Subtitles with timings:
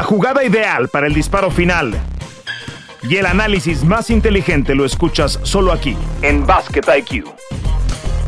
[0.00, 1.92] La jugada ideal para el disparo final
[3.02, 7.26] y el análisis más inteligente lo escuchas solo aquí, en Basket IQ.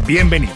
[0.07, 0.55] Bienvenidos.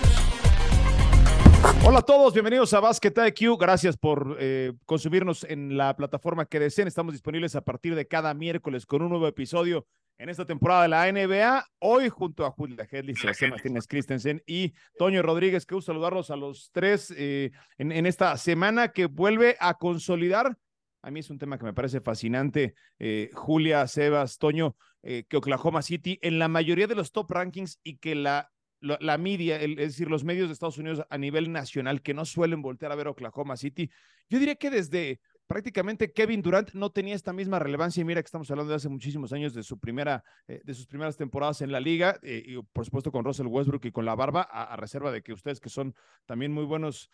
[1.87, 3.59] Hola a todos, bienvenidos a Basket IQ.
[3.59, 6.87] Gracias por eh, consumirnos en la plataforma que deseen.
[6.87, 9.87] Estamos disponibles a partir de cada miércoles con un nuevo episodio
[10.19, 11.65] en esta temporada de la NBA.
[11.79, 15.67] Hoy junto a Julia Hedley, Sebastián Martínez Christensen y Toño Rodríguez.
[15.67, 20.59] Gusto saludarlos a los tres eh, en esta semana que vuelve a consolidar
[21.07, 22.75] a mí es un tema que me parece fascinante.
[22.99, 27.79] Eh, Julia, Sebas, Toño, eh, que Oklahoma City en la mayoría de los top rankings
[27.85, 32.03] y que la, la, media, es decir, los medios de Estados Unidos a nivel nacional
[32.03, 33.89] que no suelen voltear a ver Oklahoma City,
[34.29, 38.27] yo diría que desde prácticamente Kevin Durant no tenía esta misma relevancia y mira que
[38.27, 41.71] estamos hablando de hace muchísimos años de su primera eh, de sus primeras temporadas en
[41.71, 45.23] la liga y por supuesto con Russell Westbrook y con la barba a, reserva de
[45.23, 45.95] que ustedes que son
[46.25, 47.11] también muy buenos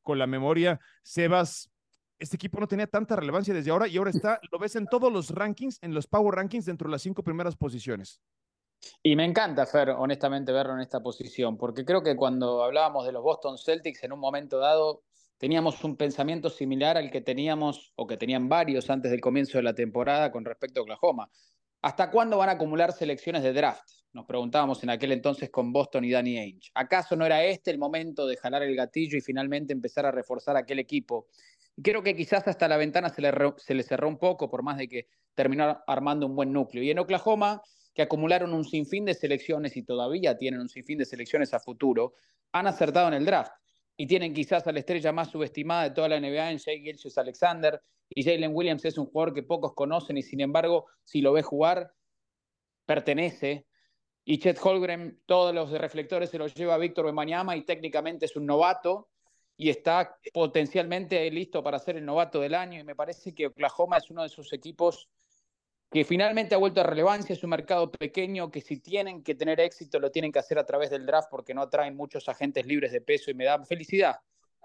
[0.00, 1.70] con la memoria Sebas
[2.20, 5.10] este equipo no tenía tanta relevancia desde ahora y ahora está, lo ves en todos
[5.12, 8.20] los rankings, en los Power Rankings, dentro de las cinco primeras posiciones.
[9.02, 13.12] Y me encanta, Fer, honestamente, verlo en esta posición, porque creo que cuando hablábamos de
[13.12, 15.02] los Boston Celtics, en un momento dado,
[15.38, 19.64] teníamos un pensamiento similar al que teníamos, o que tenían varios antes del comienzo de
[19.64, 21.30] la temporada con respecto a Oklahoma.
[21.82, 23.88] ¿Hasta cuándo van a acumular selecciones de draft?
[24.12, 26.70] Nos preguntábamos en aquel entonces con Boston y Danny Ainge.
[26.74, 30.56] ¿Acaso no era este el momento de jalar el gatillo y finalmente empezar a reforzar
[30.56, 31.28] aquel equipo
[31.82, 34.78] creo que quizás hasta la ventana se le, se le cerró un poco, por más
[34.78, 36.82] de que terminó armando un buen núcleo.
[36.82, 37.62] Y en Oklahoma,
[37.94, 42.14] que acumularon un sinfín de selecciones y todavía tienen un sinfín de selecciones a futuro,
[42.52, 43.52] han acertado en el draft.
[43.96, 47.18] Y tienen quizás a la estrella más subestimada de toda la NBA en Jay Gilchrist
[47.18, 47.80] Alexander.
[48.08, 51.42] Y Jalen Williams es un jugador que pocos conocen y sin embargo, si lo ve
[51.42, 51.92] jugar,
[52.86, 53.66] pertenece.
[54.24, 58.36] Y Chet Holgren, todos los reflectores se los lleva a Víctor Wembanyama y técnicamente es
[58.36, 59.10] un novato
[59.60, 62.80] y está potencialmente listo para ser el novato del año.
[62.80, 65.10] Y me parece que Oklahoma es uno de esos equipos
[65.90, 67.34] que finalmente ha vuelto a relevancia.
[67.34, 70.64] Es un mercado pequeño que si tienen que tener éxito lo tienen que hacer a
[70.64, 74.16] través del draft porque no atraen muchos agentes libres de peso y me da felicidad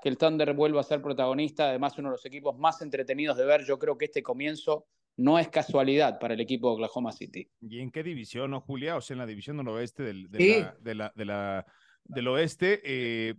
[0.01, 1.67] que el Thunder vuelva a ser protagonista.
[1.67, 3.65] Además, uno de los equipos más entretenidos de ver.
[3.65, 4.87] Yo creo que este comienzo
[5.17, 7.49] no es casualidad para el equipo de Oklahoma City.
[7.59, 8.95] ¿Y en qué división, no, Julia?
[8.95, 11.65] O sea, en la división noroeste del, de, la, de, la,
[12.05, 12.79] del oeste.
[12.85, 13.35] Eh,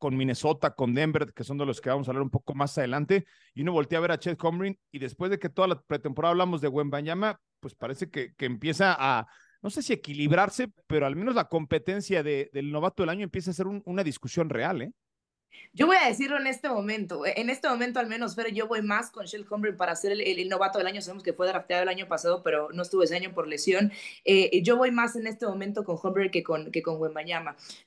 [0.00, 2.76] con Minnesota, con Denver, que son de los que vamos a hablar un poco más
[2.78, 5.80] adelante, y uno voltea a ver a Chet Comrin, y después de que toda la
[5.82, 9.26] pretemporada hablamos de Wembanyama, pues parece que, que empieza a,
[9.62, 13.50] no sé si equilibrarse, pero al menos la competencia de, del novato del año empieza
[13.50, 14.92] a ser una discusión real, ¿eh?
[15.72, 17.24] Yo voy a decirlo en este momento.
[17.24, 20.48] En este momento, al menos, pero yo voy más con Shell Humphrey para ser el,
[20.48, 21.00] novato del año.
[21.00, 23.92] Sabemos que fue drafteado el año pasado, pero no estuvo ese año por lesión.
[24.24, 27.00] Eh, yo voy más en este momento con Humphrey que con, que con.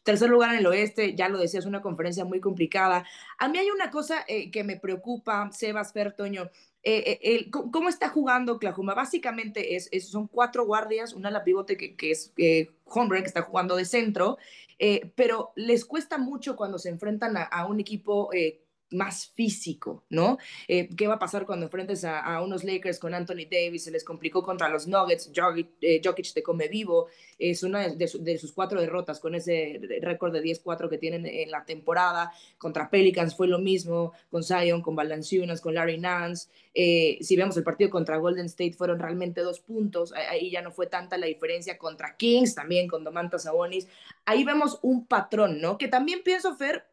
[0.04, 3.06] Tercer lugar en el oeste, ya lo decía, es una conferencia muy complicada.
[3.38, 6.50] A mí hay una cosa eh, que me preocupa, Sebas Fertoño.
[6.86, 8.94] Eh, ¿Cómo está jugando Oklahoma?
[8.94, 13.86] Básicamente es, son cuatro guardias, una la pivote que, es eh, que está jugando de
[13.86, 14.38] centro,
[14.80, 18.63] eh, pero les cuesta mucho cuando se enfrentan a, un equipo eh,
[18.94, 20.38] más físico, ¿no?
[20.68, 23.84] Eh, ¿Qué va a pasar cuando enfrentes a, unos Lakers con Anthony Davis?
[23.84, 26.02] Se les complicó contra los Nuggets, Jokic, eh,
[26.34, 30.98] te come vivo, es una de, sus cuatro derrotas con ese récord de 10-4 que
[30.98, 32.32] tienen en la temporada.
[32.58, 36.50] Contra Pelicans fue lo mismo, con Zion, con Valanciunas, con Larry Nance.
[36.74, 40.88] si vemos el partido contra Golden State, fueron realmente dos puntos, ahí ya no fue
[40.88, 43.88] tanta la diferencia contra Kings, también con Domantas Sabonis.
[44.26, 45.78] Ahí vemos un patrón, ¿no?
[45.78, 46.86] Que también pienso, Fer,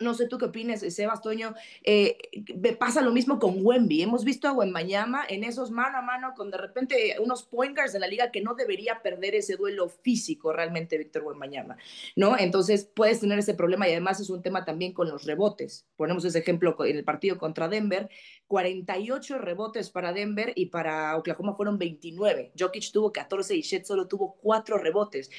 [0.00, 1.54] no, sé tú qué opinas, Sebas Toño.
[1.82, 2.16] Eh,
[2.78, 4.02] pasa lo mismo con Wemby.
[4.02, 8.00] Hemos visto a Wembayama en esos mano a mano con de repente unos pointers de
[8.00, 11.76] la liga que no debería perder ese duelo físico realmente Víctor Wembayama,
[12.14, 12.38] ¿no?
[12.38, 15.86] Entonces puedes tener ese problema y además es un tema también con los rebotes.
[15.96, 18.08] Ponemos ese ejemplo en el partido contra Denver.
[18.46, 22.52] 48 rebotes para Denver y para Oklahoma fueron 29.
[22.58, 25.30] Jokic tuvo 14 y Shed solo tuvo 4 rebotes.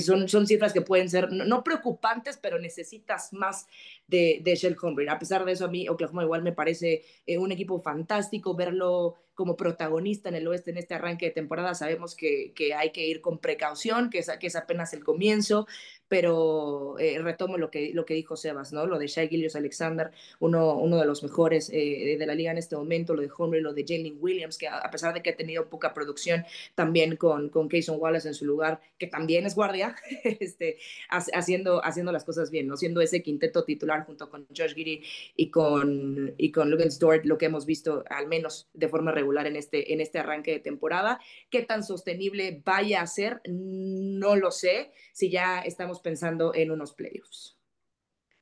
[0.00, 3.66] son, son cifras que pueden ser no preocupantes, pero necesitas más
[4.06, 7.80] de, de A pesar de eso, a mí Oklahoma igual me parece eh, un equipo
[7.80, 11.74] fantástico verlo como protagonista en el oeste en este arranque de temporada.
[11.74, 15.66] Sabemos que, que hay que ir con precaución, que es, que es apenas el comienzo,
[16.08, 18.86] pero eh, retomo lo que, lo que dijo Sebas, ¿no?
[18.86, 22.58] Lo de Shai Gillius Alexander, uno, uno de los mejores eh, de la liga en
[22.58, 25.36] este momento, lo de Homer, lo de Jalen Williams, que a pesar de que ha
[25.36, 26.44] tenido poca producción,
[26.74, 30.78] también con, con Cason Wallace en su lugar, que también es guardia, este,
[31.10, 32.76] haciendo, haciendo las cosas bien, ¿no?
[32.76, 35.02] Siendo ese quinteto titular junto con Josh Giddy
[35.36, 39.23] y con, y con Lugans Dort, lo que hemos visto al menos de forma regular
[39.24, 41.20] en este, en este arranque de temporada.
[41.50, 43.40] ¿Qué tan sostenible vaya a ser?
[43.46, 47.58] No lo sé, si ya estamos pensando en unos playoffs.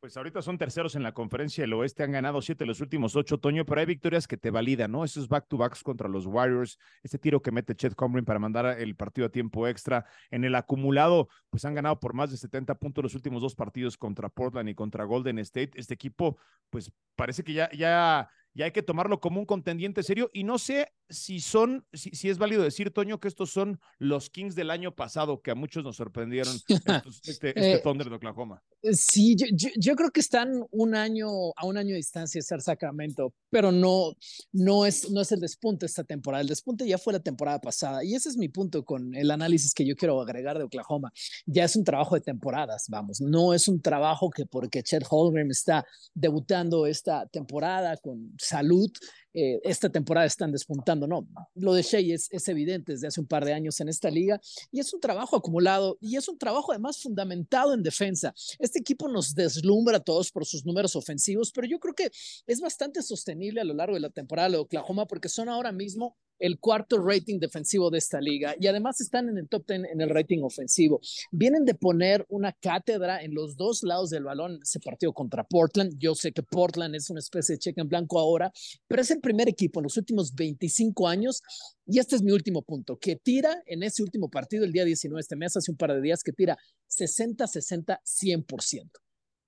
[0.02, 3.38] Pues ahorita son terceros en la conferencia del oeste, han ganado siete los últimos ocho,
[3.38, 5.04] Toño, pero hay victorias que te validan, ¿no?
[5.04, 9.28] Esos back-to-backs contra los Warriors, este tiro que mete Chet Comrin para mandar el partido
[9.28, 10.04] a tiempo extra.
[10.32, 13.96] En el acumulado, pues han ganado por más de 70 puntos los últimos dos partidos
[13.96, 15.70] contra Portland y contra Golden State.
[15.76, 16.36] Este equipo,
[16.68, 20.30] pues parece que ya y hay que tomarlo como un contendiente serio.
[20.32, 24.54] Y no sé si son, si, es válido decir, Toño, que estos son los Kings
[24.54, 26.54] del año pasado, que a muchos nos sorprendieron
[27.24, 28.62] este, este eh, Thunder de Oklahoma.
[28.92, 33.34] Sí, yo, creo que están un año a un año de distancia de ser Sacramento,
[33.52, 34.16] pero no,
[34.50, 36.40] no, es, no es el despunte esta temporada.
[36.40, 38.02] El despunte ya fue la temporada pasada.
[38.02, 41.12] Y ese es mi punto con el análisis que yo quiero agregar de Oklahoma.
[41.44, 43.20] Ya es un trabajo de temporadas, vamos.
[43.20, 45.84] No es un trabajo que porque Chet Holmgren está
[46.14, 48.90] debutando esta temporada con salud,
[49.34, 51.06] eh, esta temporada están despuntando.
[51.06, 54.40] No, lo de Shea es, evidente desde hace un par de años en esta liga
[54.70, 58.34] y es un trabajo acumulado y es un trabajo además fundamentado en defensa.
[58.58, 62.10] Este equipo nos deslumbra a todos por sus números ofensivos, pero yo creo que
[62.46, 66.16] es bastante sostenible a lo largo de la temporada de Oklahoma porque son ahora mismo
[66.42, 70.00] el cuarto rating defensivo de esta liga y además están en el top 10 en
[70.00, 71.00] el rating ofensivo.
[71.30, 75.96] Vienen de poner una cátedra en los dos lados del balón ese partido contra Portland.
[75.98, 78.52] Yo sé que Portland es una especie de cheque en blanco ahora,
[78.88, 81.42] pero es el primer equipo en los últimos 25 años
[81.86, 85.18] y este es mi último punto, que tira en ese último partido el día 19
[85.18, 86.56] de este mes, hace un par de días, que tira
[86.88, 89.01] 60, 60, 100%.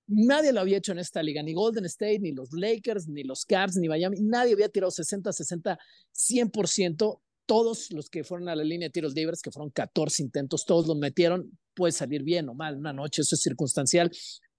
[0.07, 3.43] Nadie lo había hecho en esta liga, ni Golden State, ni los Lakers, ni los
[3.45, 4.17] Cavs, ni Miami.
[4.21, 5.79] Nadie había tirado 60, 60,
[6.13, 7.21] 100%.
[7.47, 10.87] Todos los que fueron a la línea de tiros libres, que fueron 14 intentos, todos
[10.87, 11.57] los metieron.
[11.73, 14.11] Puede salir bien o mal una noche, eso es circunstancial.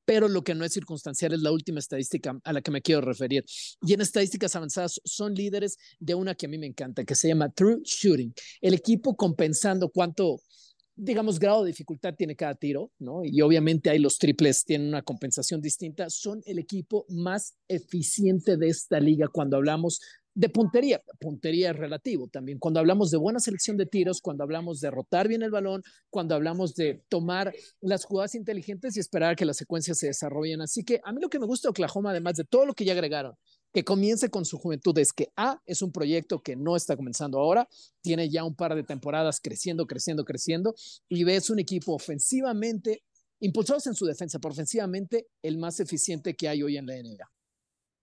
[0.05, 3.01] Pero lo que no es circunstancial es la última estadística a la que me quiero
[3.01, 3.45] referir.
[3.83, 7.29] Y en estadísticas avanzadas son líderes de una que a mí me encanta, que se
[7.29, 8.33] llama True Shooting.
[8.61, 10.39] El equipo compensando cuánto
[10.97, 13.23] digamos, grado de dificultad tiene cada tiro, ¿no?
[13.23, 16.09] Y obviamente ahí los triples tienen una compensación distinta.
[16.09, 20.01] Son el equipo más eficiente de esta liga cuando hablamos
[20.37, 21.03] de puntería.
[21.19, 22.59] Puntería es relativo también.
[22.59, 26.35] Cuando hablamos de buena selección de tiros, cuando hablamos de rotar bien el balón, cuando
[26.35, 30.61] hablamos de tomar las jugadas inteligentes y esperar a que las secuencias se desarrollen.
[30.61, 32.85] Así que a mí lo que me gusta de Oklahoma, además de todo lo que
[32.85, 33.35] ya agregaron,
[33.73, 37.39] que comience con su juventud es que A es un proyecto que no está comenzando
[37.39, 37.69] ahora,
[38.01, 40.75] tiene ya un par de temporadas creciendo, creciendo, creciendo,
[41.09, 43.03] y B es un equipo ofensivamente,
[43.41, 47.31] impulsados en su defensa, pero ofensivamente el más eficiente que hay hoy en la NBA.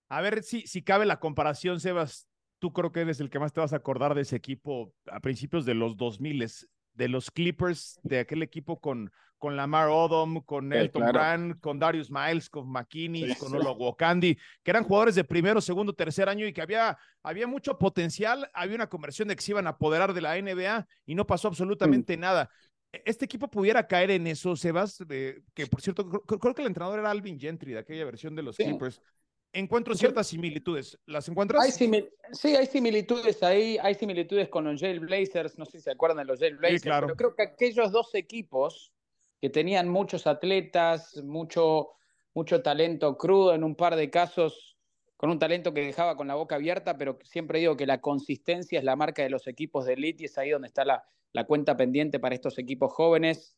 [0.10, 2.28] A ver si, si cabe la comparación, Sebas.
[2.60, 5.20] Tú creo que eres el que más te vas a acordar de ese equipo a
[5.20, 6.48] principios de los 2000
[6.94, 9.12] de los Clippers, de aquel equipo con,
[9.44, 14.86] con Lamar Odom, con Elton Brand, con Darius Miles, con McKinney, con Ologo que eran
[14.86, 19.28] jugadores de primero, segundo, tercer año y que había, había mucho potencial, había una conversión
[19.28, 22.50] de que se iban a apoderar de la NBA y no pasó absolutamente nada.
[22.94, 25.04] E, ¿Este equipo pudiera caer en eso, Sebas?
[25.10, 28.56] que por cierto, creo, que el entrenador era Alvin Gentry, de aquella versión de los
[28.56, 29.02] Clippers
[29.52, 30.98] encuentro ciertas similitudes.
[31.06, 31.62] ¿Las encuentras?
[31.62, 35.92] Hay sí, hay similitudes ahí, hay similitudes con los Jail Blazers, no sé si se
[35.92, 38.93] acuerdan de los Jail Blazers, pero creo que aquellos dos equipos
[39.44, 41.90] que tenían muchos atletas, mucho,
[42.34, 44.78] mucho talento crudo, en un par de casos
[45.18, 48.80] con un talento que dejaba con la boca abierta, pero siempre digo que la consistencia
[48.80, 51.04] es la marca de los equipos de elite y es ahí donde está la,
[51.34, 53.58] la cuenta pendiente para estos equipos jóvenes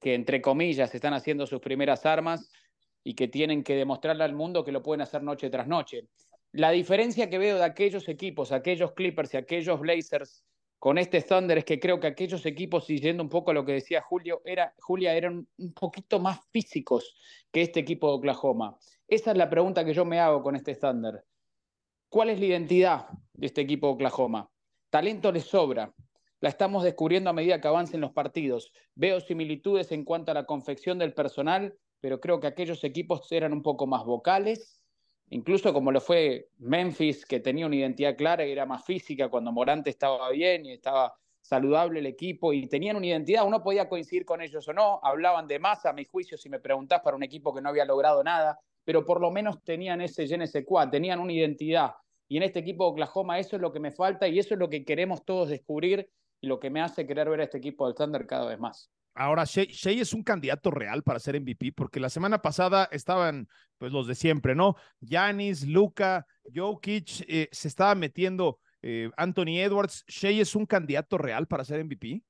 [0.00, 2.50] que, entre comillas, están haciendo sus primeras armas
[3.04, 6.08] y que tienen que demostrarle al mundo que lo pueden hacer noche tras noche.
[6.52, 10.46] La diferencia que veo de aquellos equipos, aquellos Clippers y aquellos Blazers
[10.86, 13.72] con este Thunder es que creo que aquellos equipos, y un poco a lo que
[13.72, 17.16] decía Julio, era, Julia, eran un poquito más físicos
[17.50, 18.78] que este equipo de Oklahoma.
[19.08, 21.24] Esa es la pregunta que yo me hago con este Thunder.
[22.08, 24.48] ¿Cuál es la identidad de este equipo de Oklahoma?
[24.88, 25.92] Talento les sobra.
[26.38, 28.70] La estamos descubriendo a medida que avancen los partidos.
[28.94, 33.52] Veo similitudes en cuanto a la confección del personal pero creo que aquellos equipos eran
[33.52, 34.75] un poco más vocales,
[35.30, 39.52] incluso como lo fue Memphis, que tenía una identidad clara y era más física cuando
[39.52, 44.24] Morante estaba bien y estaba saludable el equipo y tenían una identidad, uno podía coincidir
[44.24, 47.22] con ellos o no, hablaban de más a mi juicio si me preguntás para un
[47.22, 51.32] equipo que no había logrado nada, pero por lo menos tenían ese je tenían una
[51.32, 51.94] identidad.
[52.28, 54.60] Y en este equipo de Oklahoma eso es lo que me falta y eso es
[54.60, 57.86] lo que queremos todos descubrir y lo que me hace querer ver a este equipo
[57.86, 58.90] del Thunder cada vez más.
[59.18, 59.66] Ahora, Shea,
[60.02, 64.14] es un candidato real para ser MVP, porque la semana pasada estaban pues los de
[64.14, 64.76] siempre, ¿no?
[65.00, 70.04] Yanis, Luca, Jokic, eh, se estaba metiendo eh, Anthony Edwards.
[70.06, 72.22] ¿Shea es un candidato real para ser MVP?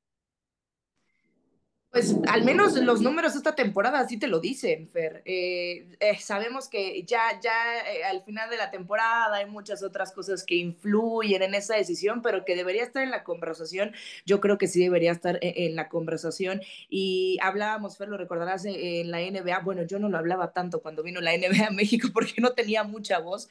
[1.96, 5.22] Pues al menos los números esta temporada así te lo dicen, Fer.
[5.24, 10.12] Eh, eh, sabemos que ya, ya eh, al final de la temporada hay muchas otras
[10.12, 13.94] cosas que influyen en esa decisión, pero que debería estar en la conversación.
[14.26, 16.60] Yo creo que sí debería estar en, la conversación.
[16.90, 19.60] Y hablábamos, Fer, lo recordarás en la NBA.
[19.60, 22.84] Bueno, yo no lo hablaba tanto cuando vino la NBA a México porque no tenía
[22.84, 23.48] mucha voz,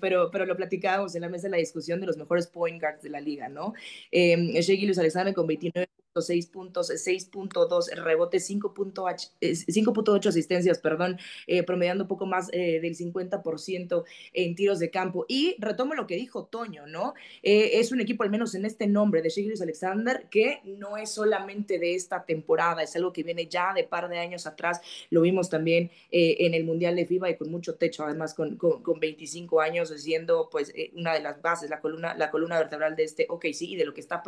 [0.00, 3.04] pero, pero lo platicábamos en la mesa de la discusión de los mejores point guards
[3.04, 3.74] de la liga, ¿no?
[4.10, 5.88] Eh, Shea Alexander con 29
[6.18, 14.04] 6 puntos, 6.2 rebotes, 5.8 asistencias, perdón, eh, promediando un poco más eh, del 50%
[14.32, 15.24] en tiros de campo.
[15.28, 17.14] Y retomo lo que dijo Toño, ¿no?
[17.42, 21.10] Eh, es un equipo, al menos en este nombre de Shigris Alexander, que no es
[21.10, 24.80] solamente de esta temporada, es algo que viene ya de par de años atrás.
[25.10, 28.98] Lo vimos también en el Mundial de FIBA y con mucho techo, además con, con,
[29.00, 33.26] 25 años, siendo pues una de las bases, la columna, la columna vertebral de este
[33.28, 34.22] OKC y de lo que está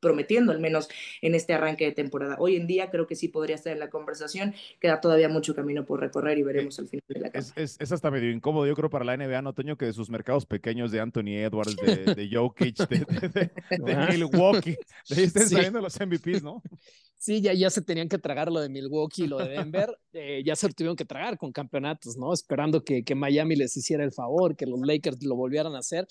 [0.00, 0.88] prometiendo al menos
[1.25, 2.36] en este arranque de temporada.
[2.38, 5.84] Hoy en día creo que sí podría estar en la conversación, queda todavía mucho camino
[5.84, 8.74] por recorrer y veremos al final de la es, es, es, hasta medio incómodo, yo
[8.74, 11.96] creo, para la NBA, no Toño, que de sus mercados pequeños de Anthony Edwards, de,
[12.14, 13.50] de Jokic, de,
[14.10, 14.76] Milwaukee,
[15.08, 16.62] de ahí estén saliendo los MVPs, ¿no?
[17.18, 20.42] Sí, ya, ya se tenían que tragar lo de Milwaukee y lo de Denver, eh,
[20.44, 22.32] ya se tuvieron que tragar con campeonatos, ¿no?
[22.32, 26.06] Esperando que, que Miami les hiciera el favor, que los Lakers lo volvieran a hacer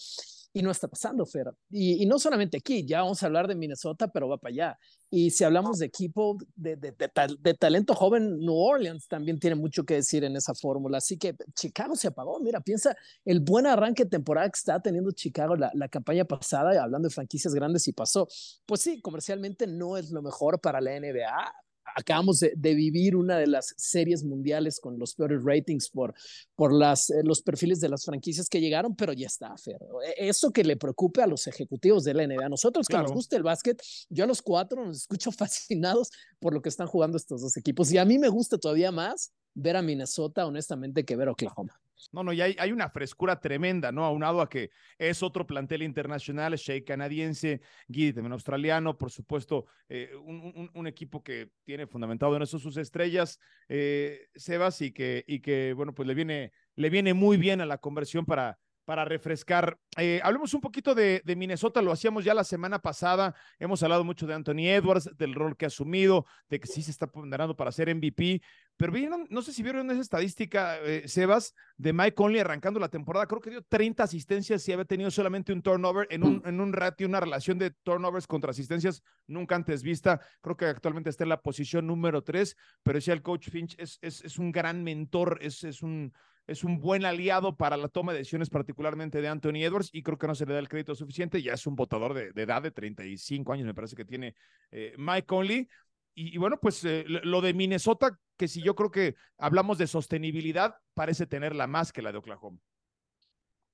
[0.55, 1.53] y no está pasando, Fer.
[1.69, 4.79] Y, no solamente aquí, ya vamos a hablar de Minnesota, pero va para allá.
[5.09, 9.83] Y si hablamos de equipo de, de, de, talento joven, New Orleans también tiene mucho
[9.83, 10.99] que decir en esa fórmula.
[10.99, 12.39] Así que Chicago se apagó.
[12.39, 12.95] Mira, piensa
[13.25, 17.13] el buen arranque de temporada que está teniendo Chicago la, la campaña pasada, hablando de
[17.13, 18.25] franquicias grandes y pasó.
[18.65, 21.64] Pues sí, comercialmente no es lo mejor para la NBA
[21.95, 26.13] acabamos de, vivir una de las series mundiales con los peores ratings por,
[26.55, 29.77] por las, eh, los perfiles de las franquicias que llegaron, pero ya está, Fer.
[30.05, 32.45] E, eso que le preocupe a los ejecutivos de la NBA.
[32.45, 36.53] A nosotros que nos gusta el básquet, yo a los cuatro nos escucho fascinados por
[36.53, 37.91] lo que están jugando estos dos equipos.
[37.91, 41.79] Y a mí me gusta todavía más ver a Minnesota, honestamente, que ver a Oklahoma.
[42.11, 44.05] No, no, y hay, una frescura tremenda, ¿no?
[44.05, 50.11] Aunado a que es otro plantel internacional, Shea canadiense, Guidi también australiano, por supuesto, eh,
[50.15, 55.39] un, un, equipo que tiene fundamentado en eso sus estrellas, eh, Sebas, y que, y
[55.41, 59.77] que, bueno, pues le viene, le viene muy bien a la conversión para, para refrescar.
[59.97, 64.27] Eh, hablemos un poquito de, Minnesota, lo hacíamos ya la semana pasada, hemos hablado mucho
[64.27, 67.71] de Anthony Edwards, del rol que ha asumido, de que sí se está ponderando para
[67.71, 68.41] ser MVP,
[68.77, 72.89] pero vieron, no sé si vieron esa estadística, eh, Sebas, de Mike Conley arrancando la
[72.89, 76.61] temporada, creo que dio 30 asistencias y había tenido solamente un turnover en un, en
[76.61, 81.23] un ratio, una relación de turnovers contra asistencias nunca antes vista, creo que actualmente está
[81.23, 85.81] en la posición número 3, pero decía el coach Finch, es, un gran mentor, es
[85.81, 86.13] un
[86.47, 90.17] es un buen aliado para la toma de decisiones, particularmente de Anthony Edwards, y creo
[90.17, 91.41] que no se le da el crédito suficiente.
[91.41, 94.35] Ya es un votador de, edad de 35 años, me parece que tiene
[94.71, 95.67] eh, Mike Conley.
[96.17, 100.75] Y, bueno, pues eh, lo de Minnesota, que si yo creo que hablamos de sostenibilidad,
[100.93, 102.57] parece tenerla más que la de Oklahoma.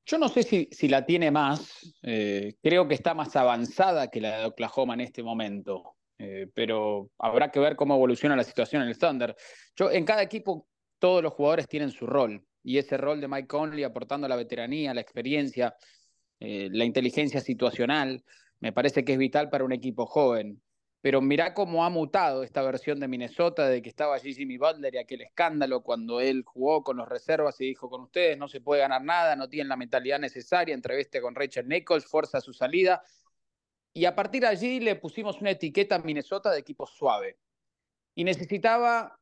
[0.05, 4.21] Yo no sé si, si la tiene más, eh, creo que está más avanzada que
[4.21, 5.97] la de Oklahoma en este momento,
[6.53, 9.35] pero habrá que ver cómo evoluciona la situación en el Thunder.
[9.75, 10.67] Yo, en cada equipo,
[10.99, 14.93] todos los jugadores tienen su rol y ese rol de Mike Conley aportando la veteranía,
[14.93, 15.75] la experiencia,
[16.39, 18.23] eh, la inteligencia situacional,
[18.59, 20.61] me parece que es vital para un equipo joven.
[21.01, 24.93] Pero mirá cómo ha mutado esta versión de Minnesota, de que estaba allí Jimmy Butler
[24.93, 28.61] y aquel escándalo cuando él jugó con los reservas y dijo con ustedes no se
[28.61, 33.01] puede ganar nada, no tienen la mentalidad necesaria, entreviste con Rachel Nichols, fuerza su salida.
[33.93, 37.39] Y a partir de allí le pusimos una etiqueta a Minnesota de equipo suave.
[38.13, 39.20] Y necesitaba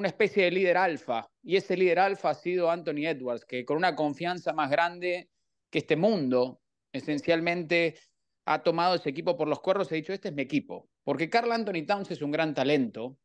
[0.00, 3.76] una especie de líder alfa, y ese líder alfa ha sido Anthony Edwards, que con
[3.76, 5.28] una confianza más grande
[5.68, 7.98] que este mundo, esencialmente
[8.46, 11.28] ha tomado ese equipo por los cuernos y ha dicho, este es mi equipo, porque
[11.28, 13.18] Carl Anthony Towns es un gran talento,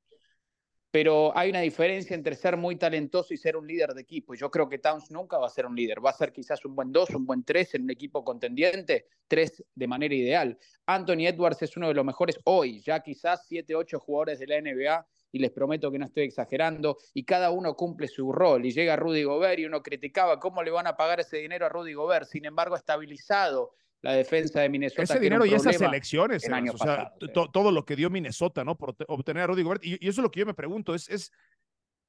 [0.91, 4.33] pero hay una diferencia entre ser muy talentoso y ser un líder de equipo.
[4.33, 6.75] Yo creo que Towns nunca va a ser un líder, va a ser quizás un
[6.75, 10.57] buen 2, un buen 3 en un equipo contendiente, 3 de manera ideal.
[10.85, 14.61] Anthony Edwards es uno de los mejores hoy, ya quizás 7, 8 jugadores de la
[14.61, 18.65] NBA y les prometo que no estoy exagerando, y cada uno cumple su rol.
[18.65, 21.69] Y llega Rudy Gobert y uno criticaba cómo le van a pagar ese dinero a
[21.69, 22.25] Rudy Gobert.
[22.25, 25.03] Sin embargo, ha estabilizado la defensa de Minnesota.
[25.03, 27.11] Ese dinero y esas elecciones, o sea,
[27.51, 28.77] todo lo que dio Minnesota, ¿no?
[28.77, 29.83] Por obtener a Rudy Gobert.
[29.83, 31.33] Y, y, eso es lo que yo me pregunto, es, es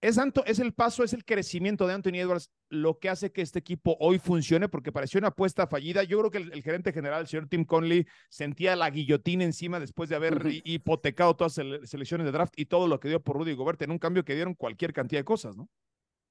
[0.01, 3.59] es, es el paso, es el crecimiento de Anthony Edwards lo que hace que este
[3.59, 6.03] equipo hoy funcione, porque pareció una apuesta fallida.
[6.03, 10.09] Yo creo que el, gerente general, el señor Tim Conley, sentía la guillotina encima después
[10.09, 13.55] de haber hipotecado todas las selecciones de draft y todo lo que dio por Rudy
[13.55, 15.69] Gobert en un cambio que dieron cualquier cantidad de cosas, ¿no?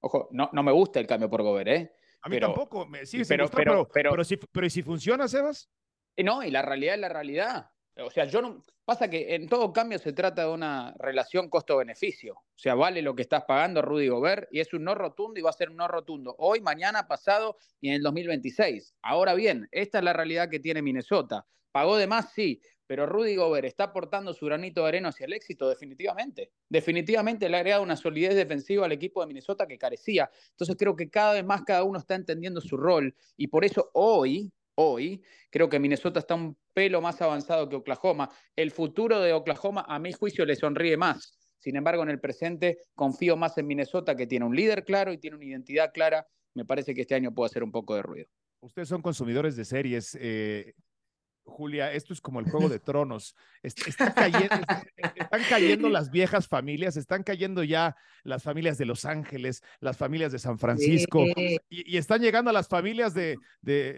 [0.01, 1.91] Ojo, no, no me gusta el cambio por Gobert, ¿eh?
[2.21, 5.69] A mí tampoco, me sigue pero, pero, pero, pero, si, pero si funciona, Sebas.
[6.17, 7.71] No, y la realidad es la realidad.
[7.97, 12.35] O sea, yo no, Pasa que en todo cambio se trata de una relación costo-beneficio.
[12.35, 15.43] O sea, vale lo que estás pagando Rudy Gobert y es un no rotundo y
[15.43, 18.93] va a ser un no rotundo hoy, mañana, pasado y en el 2026.
[19.01, 21.47] Ahora bien, esta es la realidad que tiene Minnesota.
[21.71, 22.31] ¿Pagó de más?
[22.33, 26.51] Sí, pero Rudy Gobert está aportando su granito de arena hacia el éxito, definitivamente.
[26.69, 30.29] Definitivamente le ha agregado una solidez defensiva al equipo de Minnesota que carecía.
[30.51, 33.89] Entonces creo que cada vez más cada uno está entendiendo su rol y por eso
[33.93, 38.29] hoy, hoy, creo que Minnesota está un pelo más avanzado que Oklahoma.
[38.55, 41.39] El futuro de Oklahoma, a mi juicio, le sonríe más.
[41.57, 45.17] Sin embargo, en el presente confío más en Minnesota, que tiene un líder claro y
[45.17, 46.27] tiene una identidad clara.
[46.53, 48.27] Me parece que este año puede hacer un poco de ruido.
[48.59, 50.17] Ustedes son consumidores de series.
[50.19, 50.73] Eh,
[51.45, 53.35] Julia, esto es como el Juego de Tronos.
[53.61, 54.13] están,
[55.47, 60.39] cayendo, las viejas familias, están cayendo ya las familias de Los Ángeles, las familias de
[60.39, 61.23] San Francisco,
[61.69, 63.37] y, están llegando a las familias de,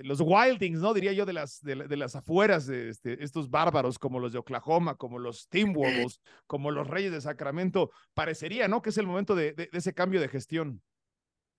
[0.04, 0.94] los Wildings, ¿no?
[0.94, 4.96] Diría yo, de las, de, las afueras, de este, estos bárbaros como los de Oklahoma,
[4.96, 7.92] como los Timberwolves, como los Reyes de Sacramento.
[8.14, 8.82] Parecería, ¿no?
[8.82, 10.82] Que es el momento de ese cambio de gestión.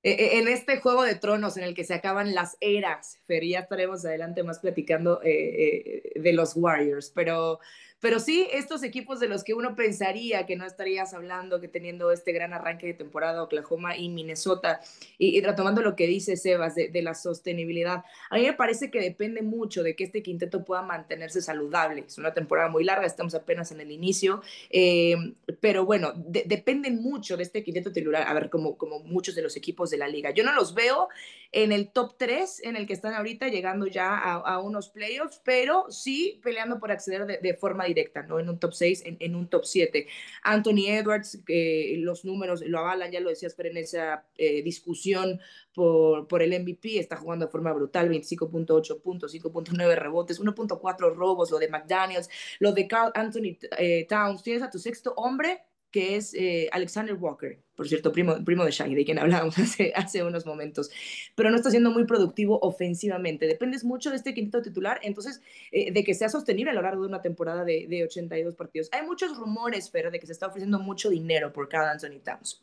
[0.02, 3.45] E, e, en este juego de tronos en el que se acaban las eras, Fer,
[3.45, 7.59] ya estaremos adelante más platicando eh, eh, de los Warriors, pero
[8.00, 12.12] pero sí, estos equipos de los que uno pensaría que no estarías hablando, que teniendo
[12.12, 14.81] este gran arranque de temporada, Oklahoma y Minnesota,
[15.19, 19.43] y, retomando lo que dice Sebas de, la sostenibilidad, a mí me parece que depende
[19.43, 22.05] mucho de que este quinteto pueda mantenerse saludable.
[22.07, 25.17] Es una temporada muy larga, estamos apenas en el inicio, eh,
[25.61, 29.57] pero bueno, dependen mucho de este quinteto titular, a ver, como, como muchos de los
[29.57, 30.31] equipos de la liga.
[30.31, 31.09] Yo no los veo
[31.50, 35.90] en el top 3 en el que están ahorita, llegando ya a, unos playoffs, pero
[35.90, 38.38] sí peleando por acceder de, de forma directa, ¿no?
[38.38, 40.07] En un top 6, en, un top 7.
[40.42, 45.40] Anthony Edwards, que los números lo avalan, ya lo decías, pero en esa eh, discusión
[45.75, 51.50] por, por el MVP, está jugando de forma brutal, 25.8 puntos, 5.9 rebotes, 1.4 robos,
[51.50, 52.28] lo de McDaniels,
[52.61, 57.14] lo de Carl Anthony eh, Towns, tienes a tu sexto hombre que es eh, Alexander
[57.14, 60.90] Walker, por cierto, primo, primo de Shaggy, de quien hablábamos hace, hace unos momentos,
[61.35, 63.47] pero no está siendo muy productivo ofensivamente.
[63.47, 65.40] Dependes mucho de este quinto titular, entonces,
[65.73, 68.88] eh, de que sea sostenible a lo largo de una temporada de, de 82 partidos.
[68.92, 72.62] Hay muchos rumores, pero de que se está ofreciendo mucho dinero por cada Anthony Towns.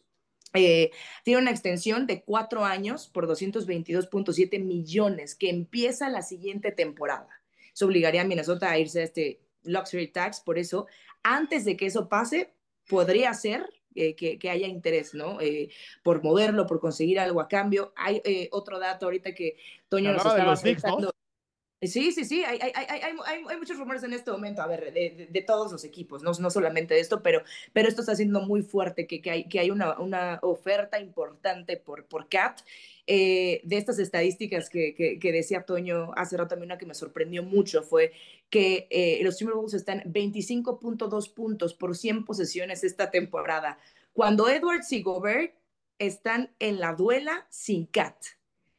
[0.56, 0.92] Eh,
[1.24, 7.30] tiene una extensión de cuatro años por 222.7 millones que empieza la siguiente temporada.
[7.74, 10.88] Eso obligaría a Minnesota a irse a este luxury tax, por eso,
[11.24, 12.54] antes de que eso pase,
[12.88, 15.40] podría ser eh, que, haya interés, ¿no?
[15.40, 15.70] Eh,
[16.04, 17.94] por moverlo, por conseguir algo a cambio.
[17.96, 21.16] Hay eh, otro dato ahorita que Toño nos estaba contando.
[21.82, 25.28] Sí, sí, sí, hay, hay, hay, hay, muchos rumores en este momento, a ver, de,
[25.30, 28.64] de, todos los equipos, no, no solamente de esto, pero, pero esto está siendo muy
[28.64, 32.62] fuerte, que, que hay, que hay una, una oferta importante por, por CAT.
[33.06, 37.44] de estas estadísticas que, que, que, decía Toño hace rato, también una que me sorprendió
[37.44, 38.14] mucho fue
[38.50, 43.78] que eh, los Timberwolves están 25.2 puntos por 100 posesiones esta temporada,
[44.14, 45.54] cuando Edwards y Gobert
[46.00, 48.16] están en la duela sin Cat.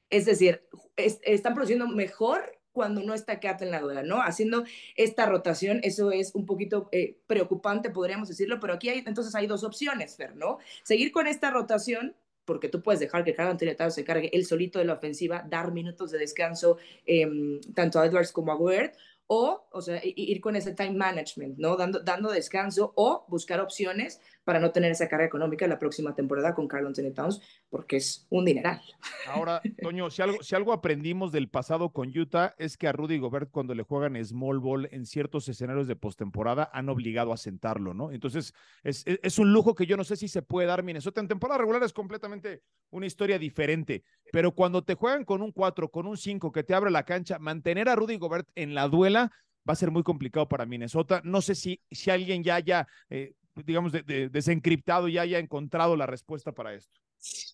[0.09, 0.63] Es decir,
[0.97, 4.21] están produciendo mejor cuando no está Cat en la duela, ¿no?
[4.21, 4.65] Haciendo
[4.97, 9.47] esta rotación, eso es un poquito eh, preocupante, podríamos decirlo, pero aquí hay, entonces hay
[9.47, 10.59] dos opciones, Fer, ¿no?
[10.83, 14.79] Seguir con esta rotación porque tú puedes dejar que Carl Anthony se cargue él solito
[14.79, 18.95] de la ofensiva, dar minutos de descanso em, tanto a Edwards como a Gobert,
[19.27, 21.77] o, o sea, ir con ese time management, ¿no?
[21.77, 26.55] Dando, dando descanso o buscar opciones para no tener esa carga económica la próxima temporada
[26.55, 28.81] con Carl Anthony Towns, porque es un dineral.
[29.29, 33.19] Ahora, Toño, si algo, si algo aprendimos del pasado con Utah es que a Rudy
[33.19, 37.93] Gobert cuando le juegan small ball en ciertos escenarios de postemporada han obligado a sentarlo,
[37.93, 38.13] ¿no?
[38.13, 38.55] Entonces,
[38.85, 41.21] es, es, un lujo que yo no sé si se puede dar Minnesota.
[41.21, 45.91] En temporada regular es completamente una historia diferente, pero cuando te juegan con un 4,
[45.91, 49.33] con un 5 que te abre la cancha, mantener a Rudy Gobert en la duela
[49.69, 51.21] va a ser muy complicado para Minnesota.
[51.25, 53.93] No sé si, si alguien ya haya eh, digamos,
[54.31, 57.01] desencriptado y haya encontrado la respuesta para esto?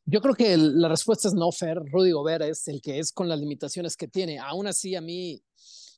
[0.05, 1.79] Yo creo que la respuesta es no, Fer.
[1.79, 4.39] Rudy Gobert es el que es con las limitaciones que tiene.
[4.39, 5.43] Aún así, a mí,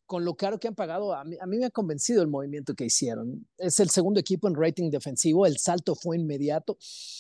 [0.06, 2.74] con lo caro que han pagado, a mí, a mí me ha convencido el movimiento
[2.74, 3.46] que hicieron.
[3.56, 6.76] Es el segundo equipo en rating defensivo, el salto fue inmediato.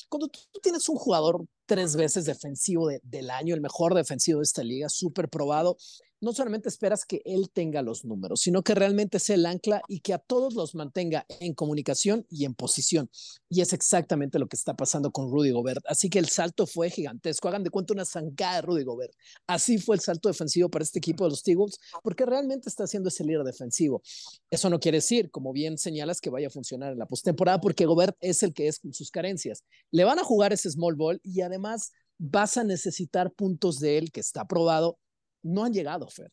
[0.08, 4.62] Cuando tú, tienes un jugador tres veces defensivo del año, el mejor defensivo de esta
[4.62, 5.76] liga, súper probado,
[6.24, 10.00] no solamente esperas que él tenga los números, sino que realmente sea el ancla y
[10.00, 13.10] que a todos los mantenga en comunicación y en posición.
[13.50, 15.84] Y es exactamente lo que está pasando con Rudy Gobert.
[15.86, 17.48] Así que el salto fue gigantesco.
[17.48, 19.12] Hagan de cuenta una zancada de Rudy Gobert.
[19.46, 23.10] Así fue el salto defensivo para este equipo de los Tigers, porque realmente está haciendo
[23.10, 24.02] ese líder defensivo.
[24.50, 27.84] Eso no quiere decir, como bien señalas, que vaya a funcionar en la postemporada, porque
[27.84, 29.62] Gobert es el que es con sus carencias.
[29.90, 34.12] Le van a jugar ese small ball y además vas a necesitar puntos de él,
[34.12, 34.98] que está probado
[35.44, 36.32] no han llegado, Fer.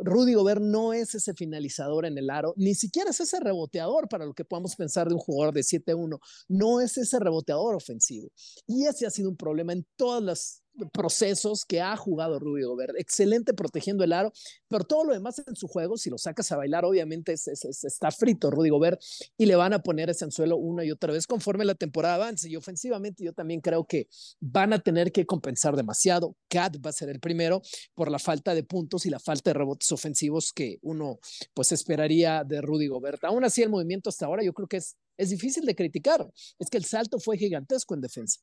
[0.00, 4.26] Rudy Gobert no es ese finalizador en el aro, ni siquiera es ese reboteador para
[4.26, 8.30] lo que podamos pensar de un jugador de 7-1, no es ese reboteador ofensivo.
[8.66, 12.94] Y ese ha sido un problema en todas las procesos que ha jugado Rudy Gobert.
[12.98, 14.32] Excelente protegiendo el aro,
[14.68, 18.50] pero todo lo demás en su juego, si lo sacas a bailar, obviamente está frito
[18.50, 19.00] Rudy Gobert
[19.36, 22.48] y le van a poner ese anzuelo una y otra vez conforme la temporada avance.
[22.48, 24.08] Y ofensivamente yo también creo que
[24.40, 26.36] van a tener que compensar demasiado.
[26.48, 27.62] Cat va a ser el primero
[27.94, 31.18] por la falta de puntos y la falta de rebotes ofensivos que uno
[31.54, 33.24] pues esperaría de Rudy Gobert.
[33.24, 36.30] Aún así el movimiento hasta ahora yo creo que es, es difícil de criticar.
[36.58, 38.40] Es que el salto fue gigantesco en defensa.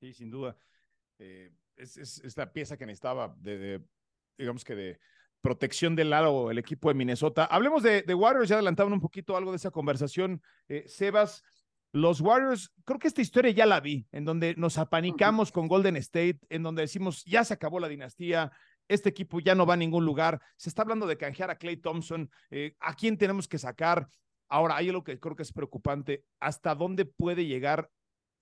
[0.00, 0.56] Sí, sin duda.
[1.24, 3.82] Eh, es, es, la pieza que necesitaba de,
[4.38, 5.00] digamos que de
[5.40, 7.46] protección del lado el equipo de Minnesota.
[7.46, 10.42] Hablemos de, de Warriors, ya adelantaban un poquito algo de esa conversación.
[10.68, 11.42] Eh, Sebas,
[11.92, 15.96] los Warriors, creo que esta historia ya la vi, en donde nos apanicamos con Golden
[15.96, 18.52] State, en donde decimos, ya se acabó la dinastía,
[18.88, 21.78] este equipo ya no va a ningún lugar, se está hablando de canjear a Clay
[21.78, 24.08] Thompson, eh, ¿a quién tenemos que sacar?
[24.48, 27.90] Ahora, hay algo que creo que es preocupante, ¿hasta dónde puede llegar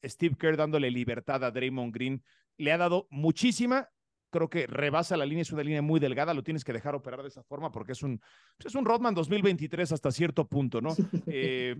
[0.04, 2.24] Steve Kerr dándole libertad a Draymond Green?
[2.56, 3.88] Le ha dado muchísima.
[4.30, 7.22] Creo que rebasa la línea, es una línea muy delgada, lo tienes que dejar operar
[7.22, 8.20] de esa forma porque es un,
[8.64, 10.94] es un Rodman 2023 hasta cierto punto, ¿no?
[11.26, 11.76] Eh,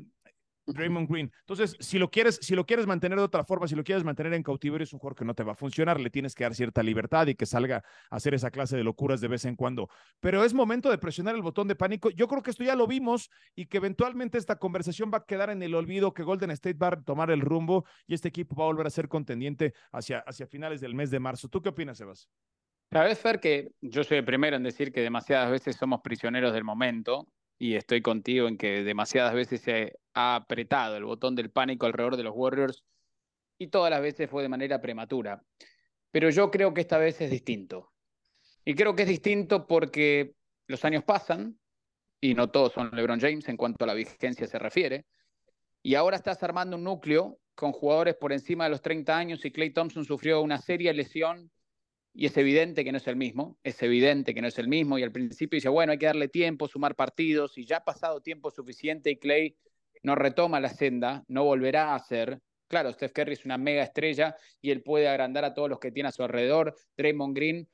[0.66, 1.32] Draymond Green.
[1.40, 4.34] Entonces, si lo quieres, si lo quieres mantener de otra forma, si lo quieres mantener
[4.34, 6.54] en cautiverio, es un jugador que no te va a funcionar, le tienes que dar
[6.54, 9.88] cierta libertad y que salga a hacer esa clase de locuras de vez en cuando.
[10.20, 12.10] Pero es momento de presionar el botón de pánico.
[12.10, 15.50] Yo creo que esto ya lo vimos y que eventualmente esta conversación va a quedar
[15.50, 18.64] en el olvido, que Golden State va a tomar el rumbo y este equipo va
[18.64, 21.48] a volver a ser contendiente hacia, hacia finales del mes de marzo.
[21.48, 22.28] ¿Tú qué opinas, Sebas?
[23.16, 27.26] Fer, que yo soy el primero en decir que demasiadas veces somos prisioneros del momento
[27.58, 32.16] y estoy contigo en que demasiadas veces se ha apretado el botón del pánico alrededor
[32.16, 32.84] de los Warriors
[33.58, 35.42] y todas las veces fue de manera prematura.
[36.10, 37.92] Pero yo creo que esta vez es distinto.
[38.64, 40.34] Y creo que es distinto porque
[40.66, 41.58] los años pasan
[42.20, 45.06] y no todos son LeBron James en cuanto a la vigencia se refiere.
[45.82, 49.50] Y ahora estás armando un núcleo con jugadores por encima de los 30 años y
[49.50, 51.50] Clay Thompson sufrió una seria lesión
[52.14, 54.98] y es evidente que no es el mismo, es evidente que no es el mismo
[54.98, 58.20] y al principio dice, bueno, hay que darle tiempo, sumar partidos y ya ha pasado
[58.20, 59.56] tiempo suficiente y Clay
[60.02, 62.40] no retoma la senda, no volverá a ser.
[62.68, 65.92] Claro, Steph Curry es una mega estrella y él puede agrandar a todos los que
[65.92, 66.74] tiene a su alrededor.
[66.96, 67.68] Draymond Green,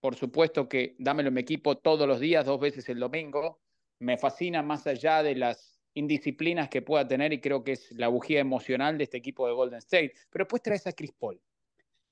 [0.00, 3.60] por supuesto que dámelo en mi equipo todos los días, dos veces el domingo.
[4.00, 8.08] Me fascina más allá de las indisciplinas que pueda tener y creo que es la
[8.08, 10.12] bujía emocional de este equipo de Golden State.
[10.30, 11.40] Pero después traes a Chris Paul.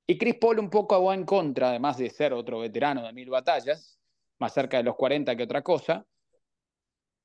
[0.06, 3.28] Y Chris Paul un poco va en contra, además de ser otro veterano de mil
[3.28, 3.98] batallas,
[4.38, 6.06] más cerca de los 40 que otra cosa,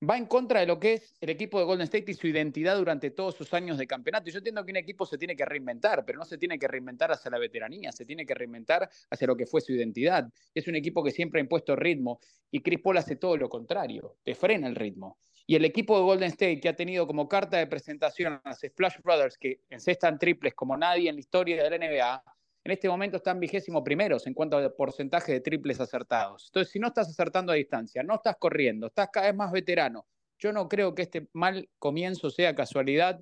[0.10, 2.76] va en contra de lo que es el equipo de Golden State y su identidad
[2.76, 4.32] durante todos sus años de campeonato.
[4.32, 7.12] Yo entiendo que un equipo se tiene que reinventar, pero no se tiene que reinventar
[7.12, 10.28] hacia la veteranía, se tiene que reinventar hacia lo que fue su identidad.
[10.56, 14.18] Es un equipo que siempre ha impuesto ritmo y Chris Paul hace todo lo contrario,
[14.24, 15.20] te frena el ritmo.
[15.46, 18.60] Y el equipo de Golden State, que ha tenido como carta de presentación a los
[18.60, 22.24] Splash Brothers, que encestan triples como nadie en la historia de la NBA,
[22.64, 26.48] en este momento están vigésimo primeros en cuanto al porcentaje de triples acertados.
[26.48, 30.06] Entonces, si no estás acertando a distancia, no estás corriendo, estás cada vez más veterano,
[30.38, 33.22] yo no creo que este mal comienzo sea casualidad.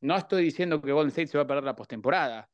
[0.00, 2.50] No estoy diciendo que Golden State se va a perder la postemporada,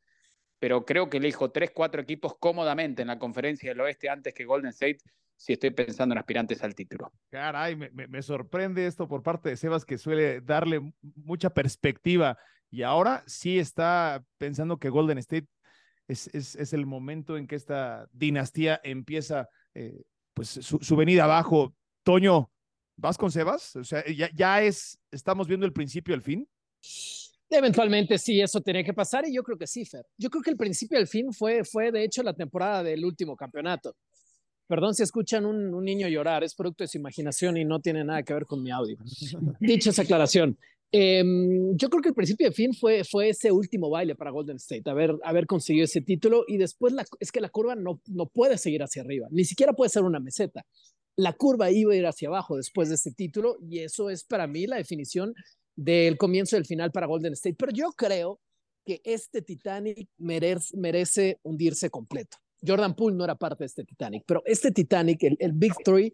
[0.58, 4.44] pero creo que elijo tres, cuatro equipos cómodamente en la conferencia del oeste antes que
[4.44, 4.98] Golden State
[5.38, 7.12] si estoy pensando en aspirantes al título.
[7.30, 12.36] Caray, me, sorprende esto por parte de Sebas que suele darle mucha perspectiva
[12.70, 15.46] y ahora sí está pensando que Golden State
[16.08, 20.02] es, el momento en que esta dinastía empieza eh,
[20.34, 21.74] pues su, venida abajo.
[22.02, 22.50] Toño,
[22.96, 23.76] ¿vas con Sebas?
[23.76, 26.48] O sea, ya, ya es, estamos viendo el principio y el fin.
[27.50, 30.04] Eventualmente sí, eso tenía que pasar y yo creo que sí, Fer.
[30.16, 33.04] Yo creo que el principio y el fin fue, fue de hecho la temporada del
[33.04, 33.96] último campeonato.
[34.66, 38.04] Perdón si escuchan un, un, niño llorar, es producto de su imaginación y no tiene
[38.04, 38.98] nada que ver con mi audio.
[39.60, 40.58] Dicha esa aclaración,
[40.90, 44.56] Em, yo creo que el principio de fin fue, fue ese último baile para Golden
[44.56, 48.26] State, haber, haber conseguido ese título y después la, es que la curva no, no
[48.26, 50.64] puede seguir hacia arriba, ni siquiera puede ser una meseta.
[51.16, 54.46] La curva iba a ir hacia abajo después de este título y eso es para
[54.46, 55.34] mí la definición
[55.76, 57.56] del comienzo del final para Golden State.
[57.58, 58.40] Pero yo creo
[58.86, 62.38] que este Titanic merece, merece hundirse completo.
[62.66, 66.12] Jordan Poole no era parte de este Titanic, pero este Titanic, el, el Big Three,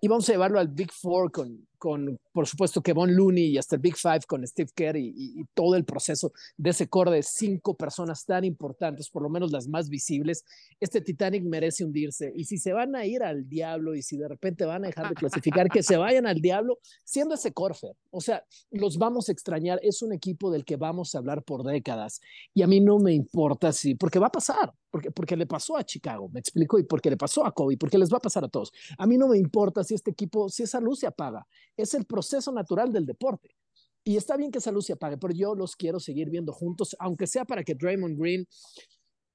[0.00, 3.76] y vamos a llevarlo al Big Four con, con por supuesto, Kevon Looney y hasta
[3.76, 7.22] el Big Five con Steve Kerr y, y, todo el proceso de ese core de
[7.22, 10.44] cinco personas tan importantes, por lo menos las más visibles,
[10.78, 12.34] este Titanic merece hundirse.
[12.36, 15.08] Y si se van a ir al diablo y si de repente van a dejar
[15.08, 17.96] de clasificar, que se vayan al diablo siendo ese Corfer.
[18.10, 19.80] O sea, los vamos a extrañar.
[19.82, 22.20] Es un equipo del que vamos a hablar por décadas.
[22.52, 25.78] Y a mí no me importa si, porque va a pasar, porque, porque le pasó
[25.78, 28.44] a Chicago, me explico, y porque le pasó a Kobe, porque les va a pasar
[28.44, 28.72] a todos.
[28.98, 31.46] A mí no me importa si este equipo, si esa luz se apaga.
[31.76, 33.56] Es el proceso natural del deporte.
[34.04, 36.94] Y está bien que esa luz se apague, pero yo los quiero seguir viendo juntos,
[37.00, 38.46] aunque sea para que Draymond Green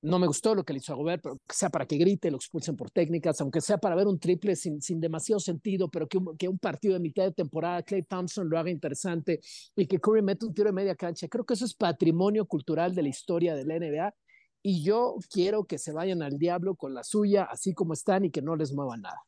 [0.03, 2.37] no me gustó lo que le hizo a Gobert, pero sea para que grite, lo
[2.37, 6.17] expulsen por técnicas, aunque sea para ver un triple sin, sin demasiado sentido, pero que
[6.17, 9.39] un, que un partido de mitad de temporada, Clay Thompson lo haga interesante
[9.75, 11.27] y que Curry meta un tiro de media cancha.
[11.27, 14.15] Creo que eso es patrimonio cultural de la historia de la NBA
[14.63, 18.31] y yo quiero que se vayan al diablo con la suya, así como están y
[18.31, 19.21] que no les muevan nada.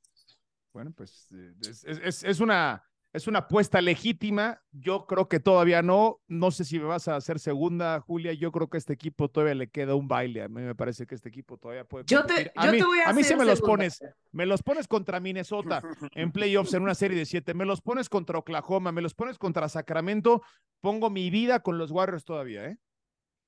[0.73, 4.62] Bueno, pues eh, es, es, es una es una apuesta legítima.
[4.71, 6.19] Yo creo que todavía no.
[6.28, 8.34] No sé si me vas a hacer segunda, Julia.
[8.34, 10.41] Yo creo que a este equipo todavía le queda un baile.
[10.41, 12.06] A mí me parece que este equipo todavía puede.
[12.08, 14.04] Yo te, a mí, voy a, a mí sí me los pones.
[14.32, 15.82] Me los pones contra Minnesota
[16.15, 17.54] en playoffs en una serie de siete.
[17.54, 18.91] Me los pones contra Oklahoma.
[18.91, 20.41] Me los pones contra Sacramento.
[20.82, 22.78] Pongo mi vida con los Warriors todavía, ¿eh?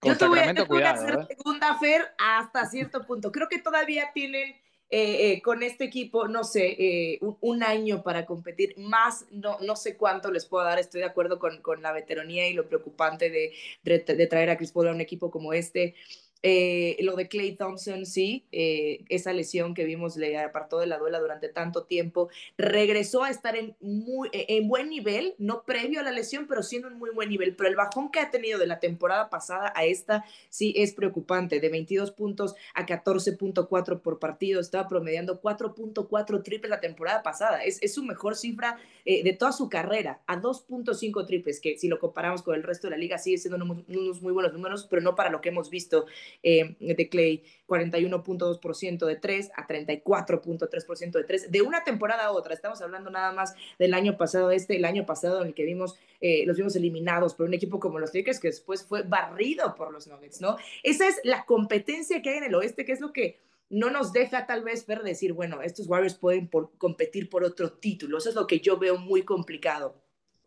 [0.04, 1.36] Yo te voy, a, te voy a hacer ¿eh?
[1.36, 3.32] segunda, Fer, hasta cierto punto.
[3.32, 4.56] Creo que todavía tienen
[4.92, 9.76] eh, eh, con este equipo, no sé, eh, un, año para competir, más no, no
[9.76, 13.32] sé cuánto les puedo dar, estoy de acuerdo con, con la veteranía y lo preocupante
[13.32, 13.52] de,
[13.84, 15.96] de, de traer a Chris Paul a un equipo como este.
[16.44, 21.00] Eh, lo de Clay Thompson, sí, eh, esa lesión que vimos le apartó de la
[21.00, 22.30] duela durante tanto tiempo.
[22.58, 26.62] Regresó a estar en, muy, e, en buen nivel, no previo a la lesión, pero
[26.62, 27.56] siendo en muy buen nivel.
[27.56, 31.60] Pero el bajón que ha tenido de la temporada pasada a esta sí es preocupante.
[31.60, 37.64] De 22 puntos a 14.4 por partido, estaba promediando 4.4 triples la temporada pasada.
[37.64, 41.88] Es, es su mejor cifra eh, de toda su carrera, a 2.5 triples, que si
[41.88, 45.02] lo comparamos con el resto de la liga sigue siendo unos, muy buenos números, pero
[45.02, 46.08] no para lo que hemos visto
[46.42, 52.54] eh, de Clay, 41.2% de 3 a 34.3% de 3, de una temporada a otra.
[52.54, 56.00] Estamos hablando nada más del año pasado, este, el año pasado en el que vimos,
[56.20, 59.92] eh, los vimos eliminados por un equipo como los Lakers, que después fue barrido por
[59.94, 60.58] los Nuggets, ¿no?
[60.84, 64.14] Esa es la competencia que hay en el oeste, que es lo que no nos
[64.14, 68.18] deja tal vez ver decir, bueno, estos Warriors pueden por, competir por otro título.
[68.18, 70.02] Eso es lo que yo veo muy complicado.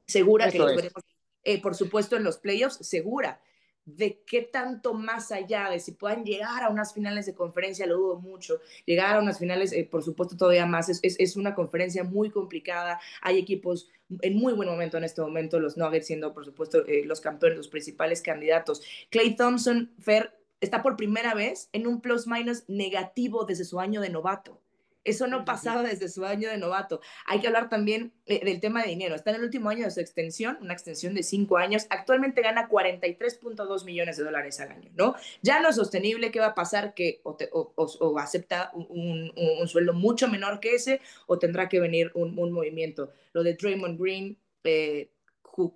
[0.07, 1.05] Segura Eso que los veremos,
[1.45, 3.41] eh, por supuesto, en los playoffs, segura
[3.85, 7.97] de qué tanto más allá, de si puedan llegar a unas finales de conferencia, lo
[7.97, 11.55] dudo mucho, llegar a unas finales, eh, por supuesto, todavía más, es, es, es, una
[11.55, 13.89] conferencia muy complicada, hay equipos
[14.21, 17.59] en muy buen momento en este momento, los Nuggets siendo, por supuesto, eh, los campeones,
[17.59, 18.83] los principales candidatos.
[19.11, 24.11] Clay Thompson, Fer, está por primera vez en un plus-minus negativo desde su año de
[24.11, 24.61] novato.
[25.09, 27.01] Eso no pasaba desde su año de novato.
[27.25, 29.15] Hay que hablar también eh, del tema de dinero.
[29.15, 31.87] Está en el último año de su extensión, una extensión de cinco años.
[31.89, 35.15] Actualmente gana 43.2 millones de dólares al año, ¿no?
[35.41, 36.31] Ya no es sostenible.
[36.31, 36.93] ¿Qué va a pasar?
[36.93, 41.39] Que o, te, o, o acepta un, un, un, sueldo mucho menor que ese o
[41.39, 43.11] tendrá que venir un, movimiento.
[43.33, 45.11] Lo de Draymond Green, eh,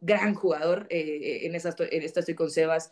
[0.03, 2.90] gran jugador, eh, en, esta, en esta estoy con Sebas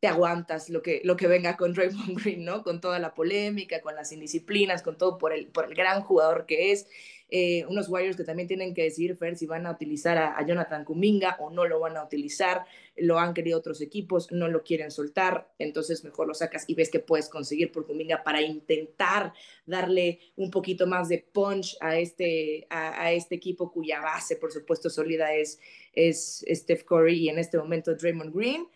[0.00, 2.62] te aguantas lo que, lo que venga con Draymond Green, ¿no?
[2.62, 6.46] Con toda la polémica, con las indisciplinas, con todo por el, por el gran jugador
[6.46, 6.86] que es.
[7.32, 10.84] Eh, unos Warriors que también tienen que decidir, Fer, si van a utilizar a, Jonathan
[10.84, 12.64] Kuminga o no lo van a utilizar.
[12.96, 16.90] Lo han querido otros equipos, no lo quieren soltar, entonces mejor lo sacas y ves
[16.90, 19.32] que puedes conseguir por Kuminga para intentar
[19.64, 24.90] darle un poquito más de punch a este, a, este equipo cuya base, por supuesto,
[24.90, 25.60] sólida es,
[25.92, 28.66] es Steph Curry y en este momento Draymond Green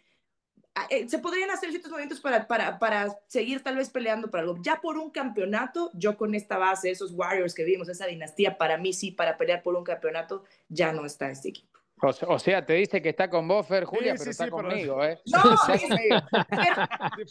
[1.08, 4.58] se podrían hacer ciertos movimientos para, para, para seguir tal vez peleando por algo.
[4.60, 8.76] Ya por un campeonato, yo con esta base, esos Warriors que vimos, esa dinastía, para
[8.76, 11.73] mí sí, para pelear por un campeonato, ya no está este equipo.
[12.02, 14.44] O, o, sea, te dice que está con vos, Fer, Julia, sí, pero sí, está
[14.44, 15.20] sí, conmigo, ¿eh?
[15.26, 15.42] No,
[15.78, 15.87] sí,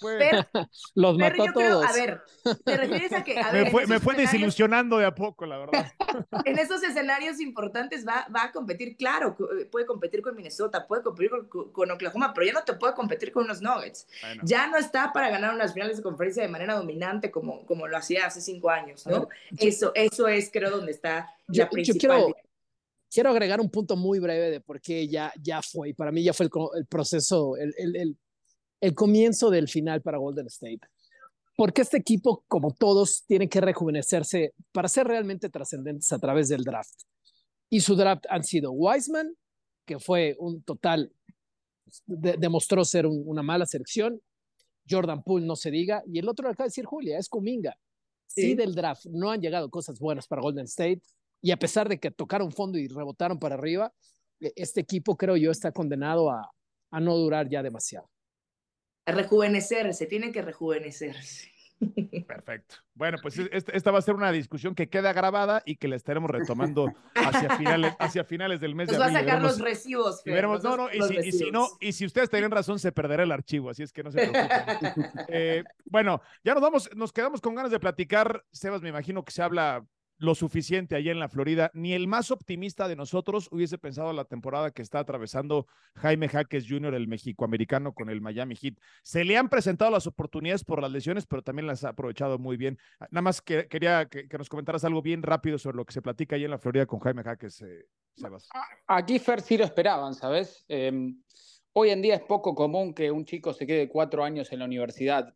[0.02, 0.47] Fer,
[0.95, 1.63] Los mató Fer, todos.
[1.63, 2.21] Creo, a ver,
[2.63, 3.39] ¿te refieres a que...?
[3.39, 5.91] A me ver, fue, me fue desilusionando de a poco, la verdad.
[6.45, 9.36] en esos escenarios importantes va, va a competir, claro,
[9.69, 13.32] puede competir con Minnesota, puede competir con, con, Oklahoma, pero ya no te puede competir
[13.32, 14.08] con unos Nuggets.
[14.21, 14.43] Bueno.
[14.45, 17.97] Ya no está para ganar unas finales de conferencia de manera dominante como, como lo
[17.97, 19.28] hacía hace cinco años, ¿no?
[19.58, 21.99] Eso, eso es, creo, donde está yo, la principal...
[22.19, 22.42] Yo quiero
[23.13, 26.23] quiero agregar un punto muy breve de por qué ya, ya fue, y para mí
[26.23, 28.17] ya fue el, el proceso, el, el,
[28.82, 30.82] el, comienzo del final para Golden State.
[31.56, 36.63] Porque este equipo, como todos, tiene que rejuvenecerse para ser realmente trascendentes a través del
[36.63, 37.04] draft.
[37.69, 39.36] Y su draft han sido Wiseman,
[39.86, 41.13] que fue un total,
[42.08, 44.19] de, demostró ser un, una mala selección.
[44.89, 46.02] Jordan Poole, no se diga.
[46.08, 47.78] Y el otro, acaba de decir Julia, es Kuminga.
[48.26, 48.41] Sí.
[48.41, 51.04] sí, del draft no han llegado cosas buenas para Golden State
[51.43, 53.93] y a pesar de que tocaron fondo y rebotaron para arriba,
[54.39, 56.49] e, este equipo creo yo está condenado a,
[56.89, 58.10] a no durar ya demasiado.
[59.06, 61.51] A rejuvenecerse, tiene que rejuvenecerse.
[62.27, 62.75] Perfecto.
[62.93, 66.32] Bueno, pues esta va a ser una discusión que queda grabada y que la estaremos
[66.32, 69.15] retomando hacia finales, hacia finales del mes Nos de abril.
[69.15, 70.21] va a sacar los recibos.
[70.25, 72.93] Y veremos, no, no, y si, y si, no, y si ustedes tienen razón, se
[72.93, 75.06] perderá el archivo, así es que no se preocupen.
[75.27, 78.45] eh, bueno, ya nos vamos, nos quedamos con ganas de platicar.
[78.53, 79.86] Sebas, me imagino que se habla
[80.17, 81.71] lo suficiente allá en la Florida.
[81.73, 86.65] Ni el más optimista de nosotros hubiese pensado la temporada que está atravesando Jaime Jaques
[86.67, 88.76] Jr., el mexicoamericano con el Miami Heat.
[89.02, 92.58] Se le han presentado las oportunidades por las lesiones, pero también las ha aprovechado muy
[92.58, 92.78] bien.
[92.99, 96.02] Ah, nada más que, quería que, nos comentaras algo bien rápido sobre lo que se
[96.02, 98.49] platica allá en la Florida con Jaime Jaques, eh, Sebas.
[98.88, 100.65] Aquí Fer sí lo esperaban, ¿sabes?
[100.67, 101.13] Eh,
[101.73, 104.65] hoy en día es poco común que un chico se quede cuatro años en la
[104.65, 105.34] universidad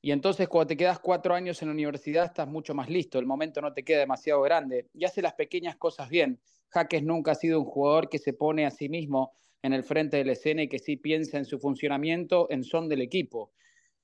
[0.00, 3.26] y entonces cuando te quedas cuatro años en la universidad estás mucho más listo, el
[3.26, 6.40] momento no te queda demasiado grande y hace las pequeñas cosas bien.
[6.68, 9.32] Jaques nunca ha sido un jugador que se pone a sí mismo
[9.62, 12.88] en el frente de la escena y que sí piensa en su funcionamiento en son
[12.88, 13.52] del equipo.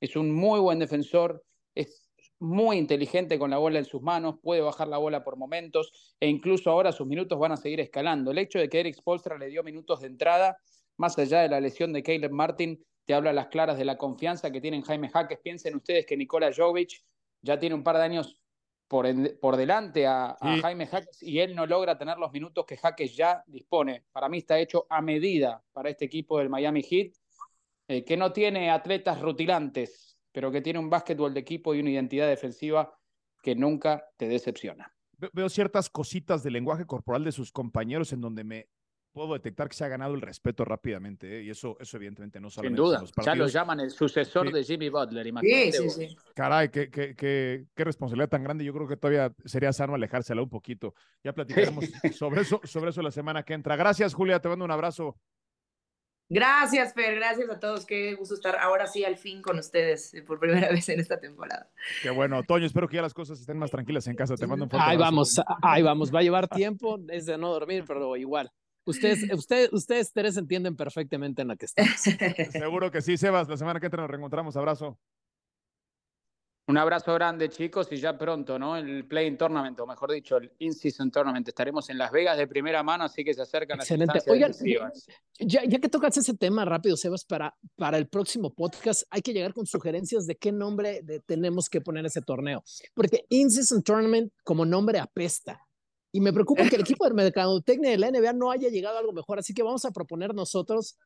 [0.01, 4.61] Es un muy buen defensor, es muy inteligente con la bola en sus manos, puede
[4.61, 8.33] bajar la bola por momentos e incluso ahora sus minutos van a seguir escalando.
[8.33, 10.59] El hecho de que Eric Spolstra le dio minutos de entrada,
[10.97, 13.99] más allá de la lesión de Caleb Martin, te habla a las claras de la
[13.99, 15.39] confianza que tienen Jaime Jaques.
[15.41, 17.03] Piensen ustedes que Nikola Jovic
[17.43, 18.39] ya tiene un par de años
[18.89, 19.07] por,
[19.39, 23.43] por delante a, Jaime Jaques y él no logra tener los minutos que Jaques ya
[23.47, 24.05] dispone.
[24.13, 27.13] Para mí está hecho a medida para este equipo del Miami Heat,
[27.89, 31.91] eh, que no tiene atletas rutilantes, pero que tiene un básquetbol de equipo y una
[31.91, 32.99] identidad defensiva
[33.43, 34.91] que nunca te decepciona.
[35.33, 38.69] Veo ciertas cositas del lenguaje corporal de sus compañeros en donde me
[39.15, 41.43] puedo detectar que se ha ganado el respeto rápidamente, ¿eh?
[41.45, 44.65] y eso, eso evidentemente no solamente Sin duda, los ya lo llaman el sucesor de
[44.65, 45.73] Jimmy Butler, imagínate.
[45.73, 46.17] Sí, sí, sí.
[46.35, 50.43] Caray, qué, qué, qué, qué, responsabilidad tan grande, yo creo que todavía sería sano alejársela
[50.43, 50.95] un poquito.
[51.23, 51.85] Ya platicaremos
[52.19, 53.77] sobre, eso, sobre eso la semana que entra.
[53.77, 55.17] Gracias, Julia, te mando un abrazo.
[56.29, 57.87] Gracias, Fer, gracias a todos.
[57.87, 61.21] Qué gusto estar ahora sí al fin con ustedes eh, por primera vez en esta
[61.21, 61.71] temporada.
[62.03, 64.35] Qué bueno, Toño, espero que ya las cosas estén más tranquilas en casa.
[64.35, 66.13] Te mando un fuerte Ahí vamos, ahí vamos.
[66.13, 68.51] Va a llevar tiempo, es de no dormir, pero igual.
[68.87, 71.93] Ustedes, usted, ustedes tres entienden perfectamente en la que estamos.
[72.53, 73.49] Seguro que sí, Sebas.
[73.49, 74.57] La semana que entra nos reencontramos.
[74.57, 74.99] Abrazo.
[76.67, 78.75] Un abrazo grande, chicos, y ya pronto, ¿no?
[78.75, 81.47] El Playing Tournament, o mejor dicho, el In-Season Tournament.
[81.47, 84.15] Estaremos en Las Vegas de primera mano, así que se acercan Excelente.
[84.15, 84.53] las Oigan,
[85.41, 89.35] ya, ya, que tocas ese tema rápido, Sebas, para, para el próximo podcast hay que
[89.35, 92.65] llegar con sugerencias de qué nombre tenemos que poner ese torneo.
[92.95, 95.61] Porque In-Season Tournament como nombre apesta.
[96.15, 99.01] Y me preocupa que el equipo de mercadotecnia de la NBA no haya llegado a
[99.01, 99.41] algo mejor.
[99.41, 100.97] Así que vamos a proponer nosotros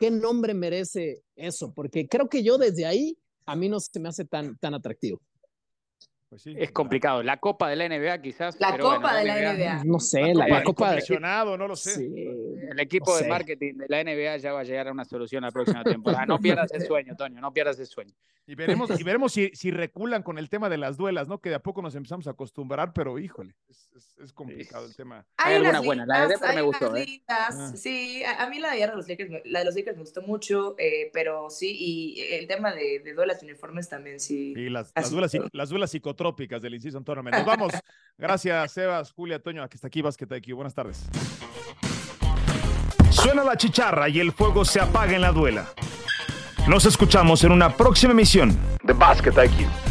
[0.00, 3.16] qué nombre merece eso, porque creo que yo desde ahí
[3.46, 5.20] a mí no se me hace tan, tan atractivo.
[6.28, 7.22] Pues es complicado.
[7.22, 8.60] La Copa de la NBA quizás.
[8.60, 9.84] La Copa de la NBA.
[9.84, 12.04] No sé, la, Copa de no lo sé.
[12.70, 15.50] El equipo de marketing de la NBA ya va a llegar a una solución la
[15.50, 16.26] próxima temporada.
[16.26, 18.12] No pierdas el sueño, Toño, no pierdas el sueño.
[18.46, 21.38] Y veremos, y veremos si, si reculan con el tema de las duelas, ¿no?
[21.38, 23.90] Que de a poco nos empezamos a acostumbrar, pero híjole, es,
[24.24, 25.26] es, complicado el tema.
[25.36, 26.96] Hay, alguna buena, la de Denver me gustó.
[26.96, 27.22] ¿eh?
[27.28, 27.72] Ah.
[27.74, 31.10] Sí, a, mí la de, los Lakers, la de los Lakers me gustó mucho, eh,
[31.12, 34.54] pero sí, y el tema de, de duelas uniformes también, sí.
[34.56, 37.36] Y las, las, duelas, las duelas psicotrópicas del Inciso Tournament.
[37.36, 37.72] Nos vamos.
[38.18, 40.56] Gracias, Sebas, Julia, Toño, aquí está aquí Basket IQ.
[40.56, 41.08] Buenas tardes.
[43.10, 45.68] Suena la chicharra y el fuego se apaga en la duela.
[46.66, 49.87] Nos escuchamos en una próxima emisión de Basket IQ.